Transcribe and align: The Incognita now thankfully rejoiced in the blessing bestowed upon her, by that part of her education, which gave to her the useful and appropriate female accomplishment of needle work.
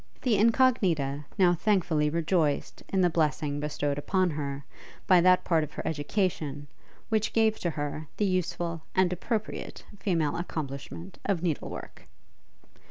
The 0.23 0.35
Incognita 0.35 1.25
now 1.37 1.53
thankfully 1.53 2.09
rejoiced 2.09 2.81
in 2.89 3.01
the 3.01 3.09
blessing 3.11 3.59
bestowed 3.59 3.99
upon 3.99 4.31
her, 4.31 4.65
by 5.05 5.21
that 5.21 5.43
part 5.43 5.63
of 5.63 5.73
her 5.73 5.85
education, 5.87 6.65
which 7.09 7.33
gave 7.33 7.59
to 7.59 7.69
her 7.77 8.07
the 8.17 8.25
useful 8.25 8.81
and 8.95 9.13
appropriate 9.13 9.85
female 9.99 10.37
accomplishment 10.37 11.19
of 11.23 11.43
needle 11.43 11.69
work. 11.69 12.07